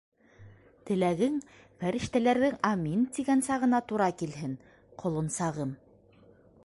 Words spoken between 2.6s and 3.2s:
«Амин»